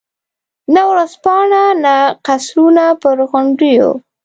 [0.73, 1.95] نه ورځپاڼه، نه
[2.25, 3.87] قصرونه پر غونډیو.